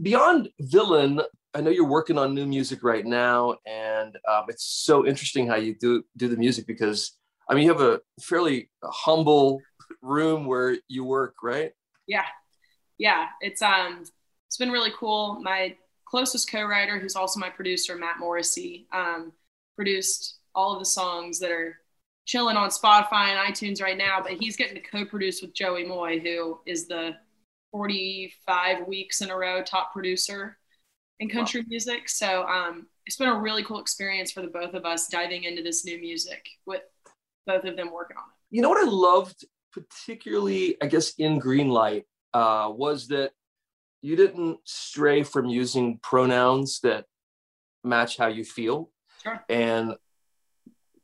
Beyond 0.00 0.48
villain, 0.60 1.20
I 1.54 1.60
know 1.60 1.70
you're 1.70 1.88
working 1.88 2.18
on 2.18 2.34
new 2.34 2.46
music 2.46 2.82
right 2.82 3.04
now, 3.04 3.56
and 3.66 4.14
um, 4.28 4.44
it's 4.48 4.64
so 4.64 5.06
interesting 5.06 5.46
how 5.46 5.56
you 5.56 5.74
do 5.74 6.04
do 6.16 6.28
the 6.28 6.36
music 6.36 6.66
because 6.66 7.16
I 7.48 7.54
mean 7.54 7.64
you 7.64 7.72
have 7.72 7.80
a 7.80 8.00
fairly 8.20 8.70
humble 8.84 9.62
room 10.02 10.46
where 10.46 10.76
you 10.88 11.04
work, 11.04 11.36
right? 11.42 11.72
Yeah, 12.06 12.26
yeah. 12.98 13.28
It's 13.40 13.62
um 13.62 14.04
it's 14.46 14.58
been 14.58 14.70
really 14.70 14.92
cool. 14.98 15.40
My 15.42 15.76
closest 16.04 16.50
co-writer, 16.50 16.98
who's 16.98 17.16
also 17.16 17.40
my 17.40 17.50
producer, 17.50 17.96
Matt 17.96 18.18
Morrissey, 18.18 18.86
um, 18.92 19.32
produced 19.76 20.38
all 20.54 20.72
of 20.72 20.78
the 20.78 20.86
songs 20.86 21.38
that 21.38 21.50
are 21.50 21.76
chilling 22.24 22.56
on 22.56 22.68
Spotify 22.70 23.28
and 23.28 23.54
iTunes 23.54 23.82
right 23.82 23.96
now. 23.96 24.20
But 24.22 24.32
he's 24.32 24.56
getting 24.56 24.74
to 24.74 24.80
co-produce 24.80 25.40
with 25.40 25.54
Joey 25.54 25.84
Moi, 25.84 26.18
who 26.18 26.60
is 26.66 26.86
the 26.88 27.16
45 27.72 28.86
weeks 28.86 29.22
in 29.22 29.30
a 29.30 29.36
row 29.36 29.62
top 29.62 29.92
producer 29.92 30.58
in 31.20 31.28
country 31.28 31.60
wow. 31.60 31.66
music. 31.68 32.08
So 32.08 32.44
um, 32.46 32.86
it's 33.06 33.16
been 33.16 33.28
a 33.28 33.38
really 33.38 33.64
cool 33.64 33.80
experience 33.80 34.30
for 34.30 34.42
the 34.42 34.48
both 34.48 34.74
of 34.74 34.84
us 34.84 35.08
diving 35.08 35.44
into 35.44 35.62
this 35.62 35.84
new 35.84 35.98
music 35.98 36.46
with 36.66 36.82
both 37.46 37.64
of 37.64 37.76
them 37.76 37.92
working 37.92 38.16
on 38.16 38.24
it. 38.24 38.54
You 38.56 38.62
know 38.62 38.68
what 38.68 38.86
I 38.86 38.88
loved, 38.88 39.44
particularly, 39.72 40.76
I 40.82 40.86
guess, 40.86 41.14
in 41.18 41.40
Greenlight, 41.40 42.04
uh, 42.34 42.70
was 42.70 43.08
that 43.08 43.32
you 44.02 44.16
didn't 44.16 44.58
stray 44.64 45.22
from 45.22 45.46
using 45.46 45.98
pronouns 46.02 46.80
that 46.80 47.04
match 47.82 48.16
how 48.16 48.28
you 48.28 48.44
feel. 48.44 48.90
Sure. 49.22 49.42
And 49.48 49.94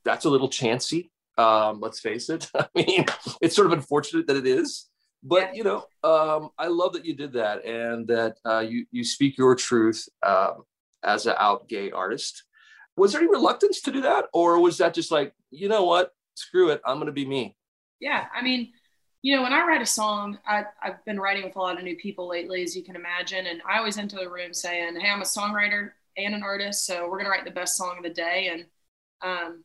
that's 0.04 0.24
a 0.24 0.30
little 0.30 0.48
chancy. 0.48 1.10
Um, 1.36 1.80
let's 1.80 1.98
face 1.98 2.28
it. 2.28 2.50
I 2.54 2.66
mean, 2.74 3.04
it's 3.40 3.56
sort 3.56 3.66
of 3.66 3.72
unfortunate 3.72 4.26
that 4.28 4.36
it 4.36 4.46
is, 4.46 4.88
but 5.24 5.56
you 5.56 5.64
know, 5.64 5.86
um, 6.04 6.50
I 6.58 6.68
love 6.68 6.92
that 6.92 7.04
you 7.04 7.14
did 7.14 7.32
that 7.32 7.64
and 7.64 8.06
that 8.08 8.36
uh, 8.44 8.60
you 8.60 8.86
you 8.92 9.02
speak 9.02 9.38
your 9.38 9.54
truth 9.54 10.06
um, 10.22 10.64
as 11.02 11.26
an 11.26 11.34
out 11.38 11.68
gay 11.68 11.90
artist. 11.90 12.44
Was 12.96 13.12
there 13.12 13.22
any 13.22 13.30
reluctance 13.30 13.80
to 13.82 13.90
do 13.90 14.02
that, 14.02 14.26
or 14.32 14.60
was 14.60 14.78
that 14.78 14.94
just 14.94 15.10
like, 15.10 15.32
you 15.50 15.68
know 15.68 15.84
what, 15.84 16.12
screw 16.34 16.70
it, 16.70 16.80
I'm 16.86 16.96
going 16.96 17.06
to 17.06 17.12
be 17.12 17.26
me? 17.26 17.56
Yeah, 17.98 18.26
I 18.32 18.42
mean, 18.42 18.72
you 19.22 19.34
know, 19.34 19.42
when 19.42 19.54
I 19.54 19.66
write 19.66 19.80
a 19.80 19.86
song, 19.86 20.38
I, 20.46 20.64
I've 20.82 21.02
been 21.06 21.18
writing 21.18 21.44
with 21.44 21.56
a 21.56 21.58
lot 21.58 21.78
of 21.78 21.82
new 21.82 21.96
people 21.96 22.28
lately, 22.28 22.62
as 22.62 22.76
you 22.76 22.84
can 22.84 22.94
imagine. 22.94 23.46
And 23.46 23.62
I 23.66 23.78
always 23.78 23.96
enter 23.96 24.18
the 24.18 24.28
room 24.28 24.52
saying, 24.52 25.00
Hey, 25.00 25.08
I'm 25.08 25.22
a 25.22 25.24
songwriter 25.24 25.92
and 26.18 26.34
an 26.34 26.42
artist. 26.42 26.84
So 26.84 27.04
we're 27.04 27.16
going 27.16 27.24
to 27.24 27.30
write 27.30 27.46
the 27.46 27.50
best 27.50 27.76
song 27.78 27.96
of 27.96 28.02
the 28.02 28.10
day. 28.10 28.50
And 28.52 28.66
um, 29.22 29.64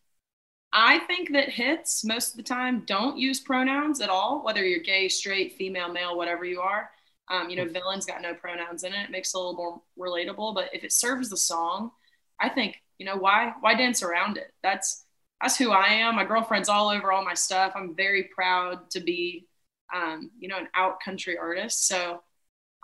I 0.71 0.99
think 0.99 1.31
that 1.31 1.49
hits 1.49 2.03
most 2.05 2.31
of 2.31 2.38
the 2.38 2.43
time 2.43 2.83
don't 2.85 3.17
use 3.17 3.39
pronouns 3.39 4.01
at 4.01 4.09
all, 4.09 4.43
whether 4.43 4.63
you're 4.63 4.79
gay, 4.79 5.07
straight, 5.07 5.53
female, 5.53 5.91
male, 5.91 6.15
whatever 6.15 6.45
you 6.45 6.61
are. 6.61 6.89
Um, 7.31 7.49
you 7.49 7.55
know, 7.55 7.67
villain's 7.67 8.05
got 8.05 8.21
no 8.21 8.33
pronouns 8.33 8.83
in 8.83 8.93
it. 8.93 9.05
It 9.05 9.11
makes 9.11 9.33
it 9.33 9.38
a 9.38 9.39
little 9.39 9.55
more 9.55 9.81
relatable. 10.07 10.53
But 10.55 10.69
if 10.73 10.83
it 10.83 10.91
serves 10.91 11.29
the 11.29 11.38
song, 11.38 11.91
I 12.39 12.49
think, 12.49 12.75
you 12.97 13.05
know, 13.05 13.17
why 13.17 13.53
why 13.61 13.75
dance 13.75 14.03
around 14.03 14.38
it? 14.38 14.51
That's 14.63 15.05
that's 15.41 15.57
who 15.57 15.71
I 15.71 15.88
am. 15.88 16.15
My 16.15 16.25
girlfriend's 16.25 16.69
all 16.69 16.89
over 16.89 17.11
all 17.11 17.23
my 17.23 17.33
stuff. 17.33 17.73
I'm 17.75 17.95
very 17.95 18.29
proud 18.35 18.89
to 18.91 18.99
be 18.99 19.47
um, 19.93 20.31
you 20.39 20.47
know, 20.47 20.57
an 20.57 20.67
out 20.75 20.99
country 20.99 21.38
artist. 21.38 21.88
So 21.88 22.21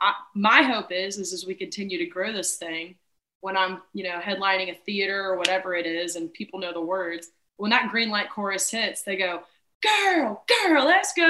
I, 0.01 0.13
my 0.35 0.63
hope 0.63 0.91
is, 0.91 1.17
is 1.17 1.33
as 1.33 1.45
we 1.45 1.55
continue 1.55 1.97
to 1.99 2.05
grow 2.05 2.31
this 2.31 2.57
thing, 2.57 2.95
when 3.41 3.55
I'm, 3.55 3.81
you 3.93 4.03
know, 4.03 4.19
headlining 4.19 4.71
a 4.71 4.75
theater 4.75 5.23
or 5.23 5.37
whatever 5.37 5.75
it 5.75 5.85
is, 5.85 6.15
and 6.15 6.33
people 6.33 6.59
know 6.59 6.73
the 6.73 6.81
words, 6.81 7.29
when 7.57 7.71
that 7.71 7.89
green 7.89 8.09
light 8.09 8.29
chorus 8.29 8.69
hits, 8.69 9.03
they 9.03 9.15
go, 9.15 9.41
girl, 9.81 10.43
girl, 10.47 10.85
let's 10.85 11.13
go. 11.13 11.23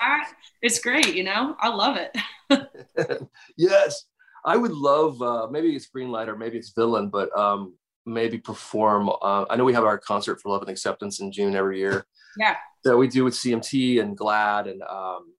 I, 0.00 0.24
it's 0.62 0.78
great. 0.78 1.14
You 1.14 1.24
know, 1.24 1.56
I 1.60 1.68
love 1.68 1.98
it. 1.98 3.28
yes. 3.56 4.04
I 4.44 4.56
would 4.56 4.72
love, 4.72 5.20
uh, 5.20 5.48
maybe 5.50 5.74
it's 5.74 5.86
green 5.86 6.10
light 6.10 6.28
or 6.28 6.36
maybe 6.36 6.58
it's 6.58 6.70
villain, 6.70 7.08
but 7.08 7.36
um, 7.36 7.74
maybe 8.06 8.38
perform. 8.38 9.08
Uh, 9.08 9.44
I 9.50 9.56
know 9.56 9.64
we 9.64 9.74
have 9.74 9.84
our 9.84 9.98
concert 9.98 10.40
for 10.40 10.50
love 10.50 10.62
and 10.62 10.70
acceptance 10.70 11.20
in 11.20 11.32
June 11.32 11.54
every 11.54 11.78
year. 11.78 12.06
Yeah. 12.38 12.56
That 12.84 12.96
we 12.96 13.08
do 13.08 13.24
with 13.24 13.34
CMT 13.34 14.00
and 14.00 14.16
GLAAD. 14.16 14.70
And 14.70 14.82
um, 14.82 15.34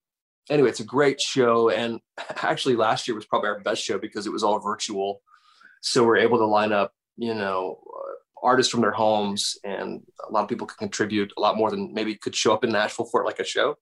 anyway, 0.49 0.69
it's 0.69 0.81
a 0.81 0.85
great 0.85 1.19
show. 1.21 1.69
And 1.69 1.99
actually, 2.43 2.75
last 2.75 3.07
year 3.07 3.15
was 3.15 3.25
probably 3.25 3.49
our 3.49 3.59
best 3.61 3.81
show 3.81 3.97
because 3.97 4.27
it 4.27 4.33
was 4.33 4.43
all 4.43 4.59
virtual. 4.59 5.21
So 5.81 6.03
we're 6.03 6.17
able 6.17 6.37
to 6.39 6.45
line 6.45 6.73
up, 6.73 6.93
you 7.15 7.33
know, 7.33 7.79
artists 8.41 8.71
from 8.71 8.81
their 8.81 8.91
homes, 8.91 9.57
and 9.63 10.01
a 10.27 10.31
lot 10.31 10.43
of 10.43 10.49
people 10.49 10.67
can 10.67 10.77
contribute 10.77 11.31
a 11.37 11.41
lot 11.41 11.57
more 11.57 11.71
than 11.71 11.93
maybe 11.93 12.15
could 12.15 12.35
show 12.35 12.53
up 12.53 12.63
in 12.63 12.71
Nashville 12.71 13.05
for 13.05 13.25
like 13.25 13.39
a 13.39 13.45
show. 13.45 13.75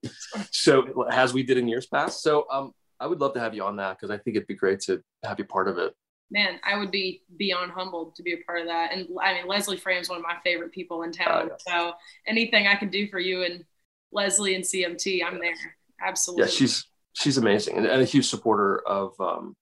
So 0.52 1.04
as 1.12 1.34
we 1.34 1.44
did 1.44 1.58
in 1.58 1.68
years 1.68 1.86
past. 1.86 2.22
So 2.22 2.46
um, 2.52 2.72
I 3.00 3.08
would 3.08 3.20
love 3.20 3.34
to 3.34 3.40
have 3.40 3.54
you 3.54 3.64
on 3.64 3.76
that 3.78 3.98
because 3.98 4.12
I 4.12 4.18
think 4.18 4.36
it'd 4.36 4.48
be 4.48 4.56
great 4.56 4.80
to 4.82 5.02
have 5.24 5.40
you 5.40 5.46
part 5.46 5.68
of 5.68 5.78
it 5.78 5.94
man, 6.32 6.60
I 6.64 6.78
would 6.78 6.92
be 6.92 7.24
beyond 7.38 7.72
humbled 7.72 8.16
to 8.16 8.24
be 8.24 8.34
a 8.34 8.38
part 8.46 8.62
of 8.62 8.68
that. 8.68 8.92
And 8.92 9.08
I 9.22 9.34
mean, 9.36 9.48
Leslie 9.48 9.78
Fram's 9.78 10.10
one 10.10 10.18
of 10.18 10.24
my 10.24 10.36
favorite 10.44 10.72
people 10.72 11.04
in 11.04 11.12
town. 11.12 11.50
Yeah. 11.50 11.56
So 11.60 11.94
anything 12.26 12.68
I 12.68 12.76
can 12.76 12.90
do 12.90 13.08
for 13.08 13.20
you 13.20 13.44
and 13.44 13.64
Leslie 14.12 14.56
and 14.56 14.64
CMT, 14.64 15.22
I'm 15.26 15.40
there. 15.40 15.54
Absolutely. 16.02 16.46
Yeah, 16.46 16.52
she's 16.52 16.86
she's 17.14 17.38
amazing 17.38 17.78
and, 17.78 17.86
and 17.86 18.02
a 18.02 18.06
huge 18.06 18.28
supporter 18.28 18.82
of 18.88 19.20
um, 19.20 19.56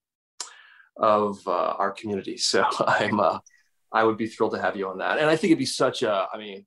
of 0.98 1.40
uh, 1.48 1.76
our 1.78 1.92
community. 1.92 2.38
So 2.38 2.66
I'm 2.80 3.20
uh, 3.20 3.40
I 3.92 4.04
would 4.04 4.18
be 4.18 4.28
thrilled 4.28 4.54
to 4.54 4.62
have 4.62 4.76
you 4.76 4.88
on 4.88 5.00
that. 5.00 5.20
And 5.20 5.30
I 5.30 5.36
think 5.36 5.52
it'd 5.52 5.60
be 5.60 5.66
such 5.66 6.04
a. 6.04 6.28
I 6.34 6.38
mean, 6.38 6.66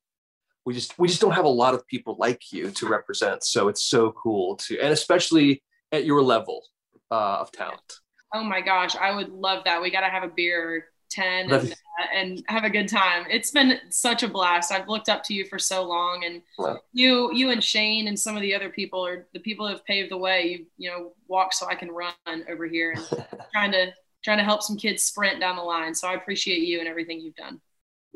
we 0.65 0.75
just 0.75 0.99
we 0.99 1.09
just 1.09 1.21
don't 1.21 1.33
have 1.33 1.45
a 1.45 1.49
lot 1.49 1.75
of 1.75 1.87
people 1.87 2.17
like 2.19 2.53
you 2.53 2.71
to 2.73 2.89
represent. 2.89 3.45
So 3.45 3.69
it's 3.69 3.85
so 3.85 4.13
cool 4.13 4.57
to, 4.57 4.79
and 4.81 4.93
especially 4.93 5.63
at 5.93 6.05
your 6.05 6.23
level 6.23 6.65
uh, 7.11 7.39
of 7.41 7.53
talent. 7.53 7.93
Oh 8.35 8.45
my 8.45 8.61
gosh, 8.61 8.95
I 8.97 9.15
would 9.15 9.31
love 9.31 9.65
that. 9.65 9.81
We 9.81 9.91
got 9.91 10.01
to 10.01 10.09
have 10.09 10.23
a 10.23 10.29
beer 10.29 10.87
10 11.11 11.51
and, 11.51 11.73
uh, 11.73 11.75
and, 12.15 12.45
have 12.49 12.65
a 12.65 12.71
good 12.71 12.89
time. 12.89 13.25
It's 13.31 13.51
been 13.51 13.79
such 13.91 14.23
a 14.23 14.29
blast. 14.29 14.71
I've 14.71 14.89
looked 14.89 15.09
up 15.09 15.23
to 15.25 15.35
you 15.35 15.47
for 15.47 15.59
so 15.59 15.83
long 15.83 16.25
and 16.25 16.43
wow. 16.59 16.79
you 16.93 17.33
you 17.33 17.51
and 17.51 17.65
Shane 17.65 18.09
and 18.09 18.19
some 18.19 18.37
of 18.37 18.43
the 18.43 18.55
other 18.55 18.69
people 18.69 19.05
are 19.07 19.27
the 19.33 19.41
people 19.41 19.67
who 19.67 19.73
have 19.73 19.85
paved 19.85 20.11
the 20.11 20.19
way. 20.19 20.47
You 20.47 20.67
you 20.77 20.91
know, 20.91 21.13
walk 21.27 21.53
so 21.53 21.67
I 21.67 21.75
can 21.75 21.91
run 21.91 22.13
over 22.51 22.67
here 22.67 22.93
and 22.93 23.27
trying 23.53 23.73
to 23.73 23.93
trying 24.29 24.39
to 24.39 24.45
help 24.45 24.63
some 24.63 24.77
kids 24.77 25.03
sprint 25.05 25.41
down 25.41 25.57
the 25.57 25.63
line. 25.63 25.95
So 25.95 26.07
I 26.07 26.13
appreciate 26.13 26.61
you 26.61 26.81
and 26.81 26.89
everything 26.89 27.19
you've 27.19 27.35
done. 27.35 27.63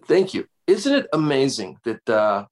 Thank 0.06 0.34
you. 0.34 0.46
Isn't 0.66 0.94
it 0.94 1.06
amazing 1.12 1.78
that 1.84 2.08
uh 2.10 2.44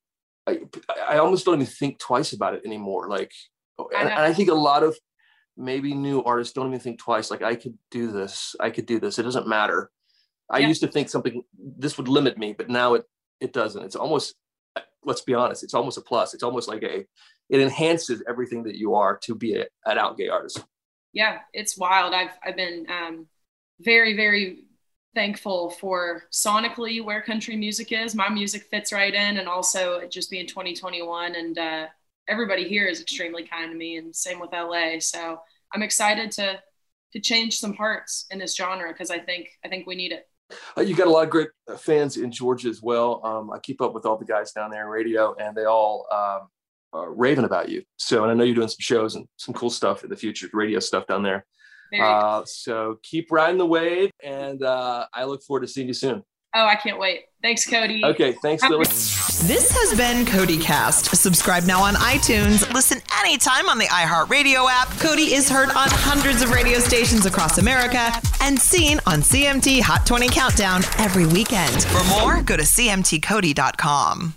I, 0.47 0.61
I 1.07 1.19
almost 1.19 1.45
don't 1.45 1.57
even 1.57 1.67
think 1.67 1.99
twice 1.99 2.33
about 2.33 2.55
it 2.55 2.63
anymore. 2.65 3.09
Like 3.09 3.33
and, 3.79 4.09
and 4.09 4.21
I 4.21 4.33
think 4.33 4.49
a 4.49 4.55
lot 4.55 4.83
of 4.83 4.97
maybe 5.61 5.95
new 5.95 6.23
artists 6.23 6.55
don't 6.55 6.69
even 6.69 6.81
think 6.81 6.99
twice 6.99 7.31
like 7.31 7.43
i 7.43 7.55
could 7.55 7.77
do 7.91 8.11
this 8.11 8.57
i 8.61 8.71
could 8.71 8.87
do 8.87 8.99
this 8.99 9.19
it 9.19 9.25
doesn't 9.25 9.47
matter 9.47 9.91
i 10.49 10.59
yeah. 10.59 10.69
used 10.69 10.81
to 10.81 10.89
think 10.89 11.09
something 11.09 11.43
this 11.77 11.99
would 11.99 12.09
limit 12.09 12.39
me 12.39 12.55
but 12.57 12.71
now 12.71 12.95
it 12.95 13.05
it 13.41 13.53
doesn't 13.53 13.85
it's 13.85 13.97
almost 13.97 14.37
let's 15.05 15.21
be 15.21 15.35
honest 15.35 15.63
it's 15.63 15.75
almost 15.75 15.99
a 15.99 16.01
plus 16.01 16.35
it's 16.35 16.43
almost 16.43 16.69
like 16.69 16.83
a 16.83 17.05
it 17.51 17.61
enhances 17.61 18.23
everything 18.29 18.63
that 18.63 18.77
you 18.77 18.95
are 18.95 19.19
to 19.19 19.35
be 19.35 19.55
a, 19.55 19.67
an 19.85 19.99
out 19.99 20.17
gay 20.17 20.29
artist 20.29 20.65
yeah 21.13 21.41
it's 21.53 21.77
wild 21.77 22.15
i've 22.15 22.33
i've 22.45 22.57
been 22.57 22.87
um, 22.89 23.27
very 23.81 24.17
very 24.17 24.65
thankful 25.15 25.71
for 25.71 26.25
sonically 26.31 27.05
where 27.05 27.21
country 27.21 27.57
music 27.57 27.91
is 27.91 28.15
my 28.15 28.29
music 28.29 28.63
fits 28.71 28.93
right 28.93 29.13
in 29.13 29.39
and 29.39 29.49
also 29.49 30.07
just 30.07 30.31
being 30.31 30.47
2021 30.47 31.35
and 31.35 31.59
uh, 31.59 31.87
everybody 32.31 32.69
here 32.69 32.87
is 32.87 33.01
extremely 33.01 33.45
kind 33.45 33.71
to 33.73 33.77
me 33.77 33.97
and 33.97 34.15
same 34.15 34.39
with 34.41 34.53
LA. 34.53 35.01
So 35.01 35.41
I'm 35.75 35.83
excited 35.83 36.31
to 36.33 36.61
to 37.13 37.19
change 37.19 37.59
some 37.59 37.75
hearts 37.75 38.27
in 38.31 38.39
this 38.39 38.55
genre 38.55 38.93
because 38.93 39.11
I 39.11 39.19
think 39.19 39.49
I 39.65 39.69
think 39.69 39.87
we 39.87 39.97
need 39.97 40.13
it. 40.13 40.29
Uh, 40.77 40.83
you 40.83 40.95
got 40.95 41.09
a 41.09 41.11
lot 41.11 41.25
of 41.25 41.31
great 41.31 41.49
uh, 41.69 41.77
fans 41.77 42.17
in 42.17 42.31
Georgia 42.31 42.69
as 42.69 42.81
well. 42.83 43.21
Um, 43.25 43.51
I 43.53 43.59
keep 43.59 43.81
up 43.81 43.95
with 43.95 44.07
all 44.07 44.17
the 44.17 44.25
guys 44.25 44.53
down 44.53 44.71
there 44.71 44.83
in 44.83 44.89
radio, 44.89 45.35
and 45.35 45.57
they 45.57 45.65
all 45.65 46.07
um, 46.11 46.49
are 46.93 47.13
raving 47.13 47.45
about 47.45 47.69
you. 47.69 47.83
So, 47.97 48.23
and 48.23 48.33
I 48.33 48.35
know 48.35 48.45
you're 48.45 48.55
doing 48.55 48.69
some 48.69 48.77
shows 48.81 49.15
and 49.15 49.27
some 49.37 49.55
cool 49.55 49.71
stuff 49.71 50.03
in 50.03 50.11
the 50.11 50.17
future, 50.17 50.49
radio 50.53 50.81
stuff 50.81 51.07
down 51.07 51.23
there. 51.23 51.47
Uh, 51.99 52.45
so 52.45 52.99
keep 53.03 53.33
riding 53.33 53.59
the 53.59 53.67
wave, 53.67 54.11
and 54.23 54.63
uh, 54.63 55.07
I 55.13 55.25
look 55.25 55.43
forward 55.43 55.63
to 55.63 55.69
seeing 55.69 55.89
you 55.89 55.95
soon. 55.95 56.23
Oh, 56.53 56.67
I 56.67 56.75
can't 56.75 56.99
wait. 56.99 57.23
Thanks, 57.43 57.65
Cody. 57.69 58.05
Okay, 58.05 58.33
thanks, 58.43 58.63
Lily. 58.69 58.85
This 58.85 59.71
has 59.71 59.97
been 59.97 60.27
Cody 60.27 60.59
Cast. 60.59 61.17
Subscribe 61.17 61.63
now 61.65 61.81
on 61.81 61.95
iTunes. 61.95 62.71
Listen 62.75 62.99
anytime 63.21 63.69
on 63.69 63.79
the 63.79 63.85
iHeartRadio 63.87 64.67
app. 64.69 64.89
Cody 64.99 65.33
is 65.35 65.49
heard 65.49 65.71
on 65.71 65.89
hundreds 65.91 66.43
of 66.43 66.51
radio 66.51 66.81
stations 66.81 67.25
across 67.25 67.59
America 67.59 68.13
and 68.41 68.59
seen 68.61 68.99
on 69.07 69.21
CMT 69.21 69.81
Hot 69.81 70.05
20 70.05 70.29
Countdown 70.29 70.83
every 70.99 71.27
weekend. 71.27 71.85
For 71.85 72.05
more, 72.09 72.43
go 72.43 72.57
to 72.57 72.65
CMTCody.com. 72.65 74.35